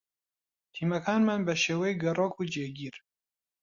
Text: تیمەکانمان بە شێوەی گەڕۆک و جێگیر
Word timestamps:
تیمەکانمان 0.75 1.41
بە 1.47 1.53
شێوەی 1.63 1.99
گەڕۆک 2.03 2.33
و 2.37 2.49
جێگیر 2.53 2.95